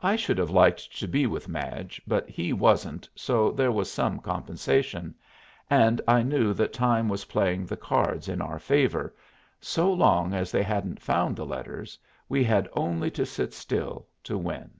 I 0.00 0.16
should 0.16 0.38
have 0.38 0.48
liked 0.48 0.96
to 0.98 1.06
be 1.06 1.26
with 1.26 1.46
Madge, 1.46 2.00
but 2.06 2.26
he 2.26 2.54
wasn't; 2.54 3.06
so 3.14 3.50
there 3.50 3.70
was 3.70 3.92
some 3.92 4.18
compensation, 4.18 5.14
and 5.68 6.00
I 6.08 6.22
knew 6.22 6.54
that 6.54 6.72
time 6.72 7.06
was 7.10 7.26
playing 7.26 7.66
the 7.66 7.76
cards 7.76 8.28
in 8.30 8.40
our 8.40 8.58
favor: 8.58 9.14
so 9.60 9.92
long 9.92 10.32
as 10.32 10.50
they 10.50 10.62
hadn't 10.62 11.02
found 11.02 11.36
the 11.36 11.44
letters 11.44 11.98
we 12.30 12.42
had 12.44 12.66
only 12.72 13.10
to 13.10 13.26
sit 13.26 13.52
still 13.52 14.06
to 14.24 14.38
win. 14.38 14.70